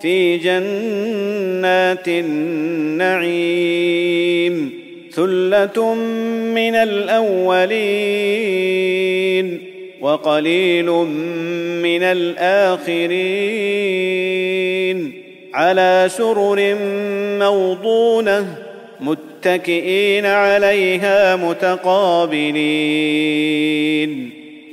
[0.00, 3.58] في جنات النعيم
[5.12, 5.94] ثلة
[6.54, 8.38] من الأولين
[10.00, 10.90] وقليل
[11.82, 13.18] من الآخرين
[15.54, 16.76] على سرر
[17.38, 18.58] موضونة
[19.00, 22.78] متكئين عليها متقابلين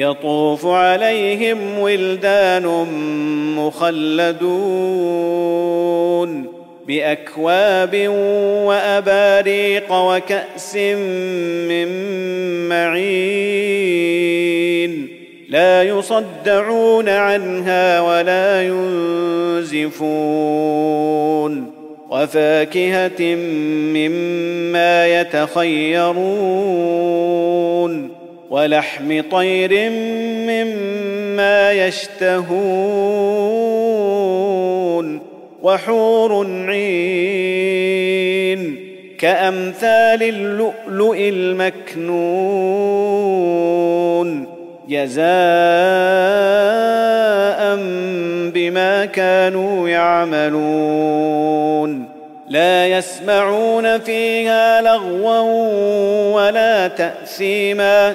[0.00, 2.66] يطوف عليهم ولدان
[3.56, 4.40] مخلدون
[6.86, 8.08] بأكواب
[8.66, 10.76] وأباريق وكأس
[11.68, 11.88] من
[12.68, 13.20] معين.
[15.48, 20.10] لا يصدعون عنها ولا ينزفون.
[22.10, 23.34] وفاكهة
[23.94, 26.10] مما يتخيرون.
[28.50, 29.90] ولحم طير
[30.50, 32.50] مما يشتهون
[35.62, 37.70] وحور عين
[39.18, 42.30] كأمثال اللؤلؤ المكنون
[44.88, 45.20] جزاء
[48.54, 51.40] بما كانوا يعملون
[52.48, 55.40] لا يسمعون فيها لغوا
[56.34, 58.14] ولا تأثيما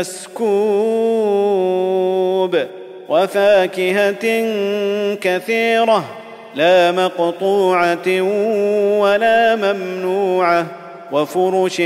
[0.00, 0.46] مسكوب
[3.08, 4.44] وفاكهة
[5.20, 6.04] كثيرة
[6.54, 8.20] لا مقطوعة
[9.00, 10.66] ولا ممنوعة
[11.12, 11.80] وفرش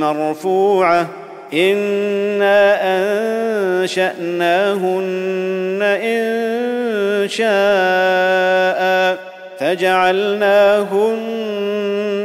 [0.00, 1.06] مرفوعة
[1.54, 2.78] إنا
[3.82, 9.16] أنشأناهن إن شاء
[9.58, 11.16] فجعلناهن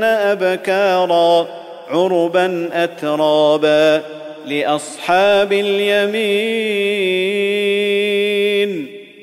[0.03, 1.47] أبكارا
[1.89, 4.01] عربا أترابا
[4.45, 6.91] لأصحاب اليمين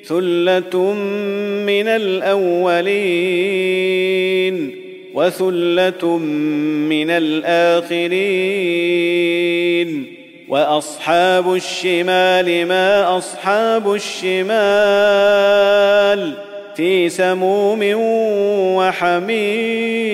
[0.04, 0.92] ثلة
[1.66, 3.28] من الأولين
[5.14, 6.18] وثلة
[6.88, 8.58] من الآخرين
[10.48, 15.28] وأصحاب الشمال ما أصحاب الشمال
[16.76, 17.80] في سموم
[18.76, 20.08] وحميم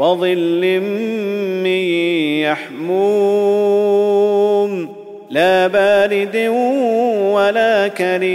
[0.00, 0.80] وظل
[1.64, 1.80] من
[2.40, 3.00] يحموم.
[5.30, 6.36] لا بارد
[7.34, 8.30] ولا كريم.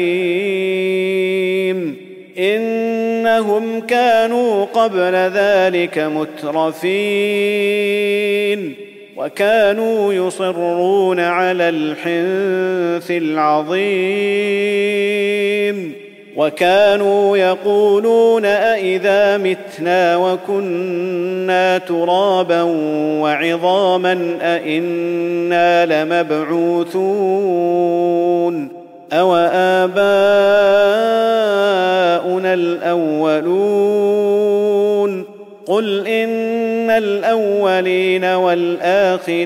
[2.40, 6.86] إنهم كانوا قبل ذلك مترفين.
[9.18, 15.25] وكانوا يصرون على الحنث العظيم.
[16.36, 22.62] وكانوا يقولون أإذا متنا وكنا ترابا
[23.22, 27.06] وعظاما أإنا لمبعوثون
[29.14, 29.96] أو آباؤنا
[32.54, 34.36] الأولون
[35.66, 39.46] قل إن الأولين والآخرين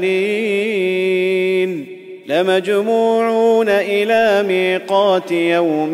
[2.29, 5.91] لمجموعون إلى ميقات يوم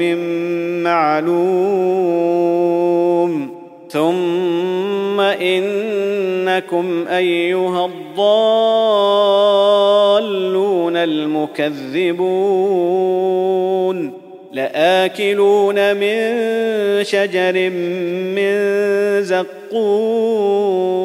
[0.84, 1.36] معلوم.
[3.90, 8.16] ثم إنكم أيها الضالون
[10.96, 12.26] المكذبون.
[14.54, 16.44] لآكلون من
[17.04, 17.70] شجر
[18.36, 18.56] من
[19.24, 21.05] زقوم.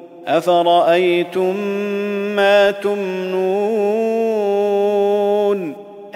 [0.27, 1.55] أفرأيتم
[2.35, 4.31] ما تمنون؟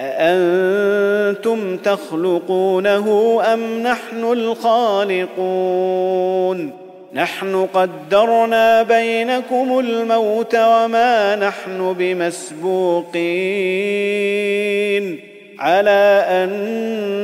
[0.00, 5.26] أأنتم تخلقونه أم نحن الخالقون؟
[7.12, 13.16] نحن قدرنا بينكم الموت وما نحن بمسبوقين.
[15.58, 16.50] على أن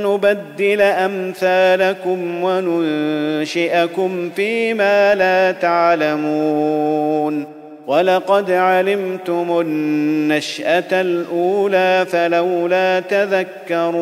[0.06, 7.46] نبدل أمثالكم وننشئكم فيما لا تعلمون.
[7.87, 13.93] ولقد علمتم النشأة الأولى فلولا تذكرون.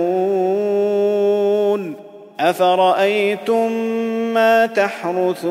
[2.40, 3.72] أفرأيتم
[4.34, 5.50] ما تحرثون؟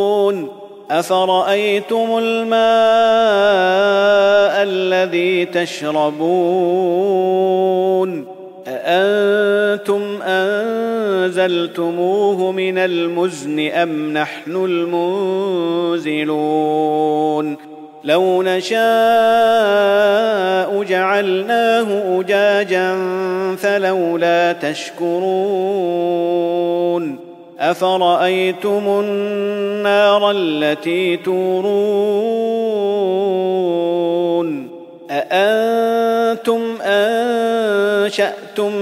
[0.91, 2.53] أفرأيتم الماء
[4.63, 6.01] الذي تشربون؟
[8.67, 11.71] أأنتم أنزلتموه
[12.51, 14.55] من المزن أم نحن
[16.01, 17.57] المنزلون؟
[18.03, 18.81] لو نشاء
[20.83, 22.97] جعلناه أجاجا
[23.57, 26.01] فلولا تشكرون.
[27.61, 32.41] افرايتم النار التي تورون
[35.11, 37.29] اانتم انشاتم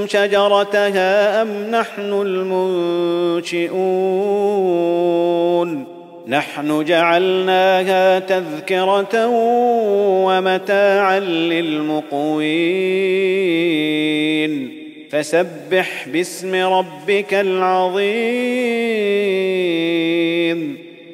[0.08, 2.14] شجرتها ام نحن
[3.42, 3.80] المنشئون
[6.28, 9.28] نحن جعلناها تذكره
[10.26, 12.80] ومتاعا للمقوين
[15.12, 18.10] فسبح باسم ربك العظيم.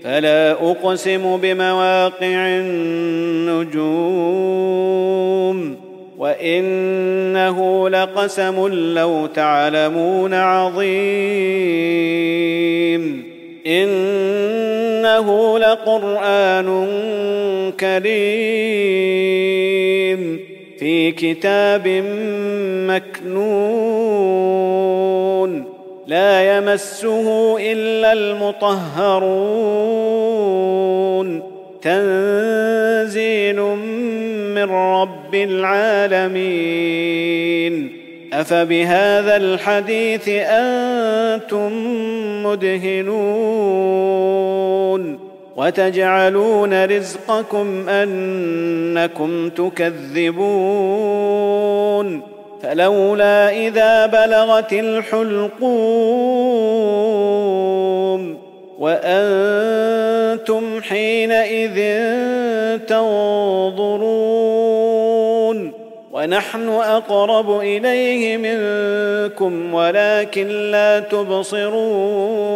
[0.03, 3.85] فلا أقسم بمواقع النجوم.
[6.17, 10.85] وإنه لقسم لو تعلمون عظيم.
[13.67, 16.87] إنه لقرآن
[17.79, 19.35] كريم.
[20.79, 21.87] في كتاب
[22.87, 24.25] مكنون
[26.07, 29.55] لا يمسه إلا المطهرون.
[31.81, 33.61] تنزيل
[34.55, 36.85] من رب العالمين.
[38.33, 41.71] أفبهذا الحديث أنتم
[42.43, 43.65] مدهنون.
[45.55, 50.35] وتجعلون رزقكم أنكم تكذبون
[52.61, 55.55] فلولا إذا بلغت الحلقوم
[58.79, 61.75] وأنتم حينئذ
[62.87, 64.25] تنظرون
[66.11, 72.55] ونحن أقرب إليه منكم ولكن لا تبصرون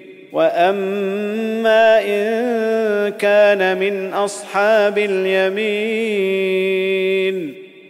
[0.31, 6.71] واما ان كان من اصحاب اليمين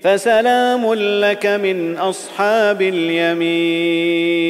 [0.02, 4.42] فسلام لك من اصحاب اليمين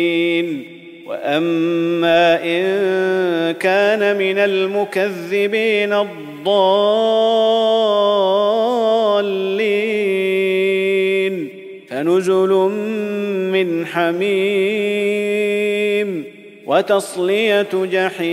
[1.07, 7.01] واما ان كان من المكذبين الضالين
[11.89, 12.49] فنزل
[13.51, 15.80] من حميم
[16.71, 18.29] وتصلية جحيم.